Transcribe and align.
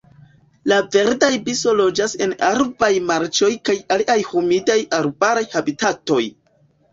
La 0.69 0.77
Verda 0.93 1.27
ibiso 1.35 1.73
loĝas 1.81 2.15
en 2.27 2.33
arbaraj 2.47 2.89
marĉoj 3.11 3.51
kaj 3.69 3.77
aliaj 3.97 4.17
humidaj 4.31 4.79
arbaraj 5.03 5.45
habitatoj. 5.53 6.21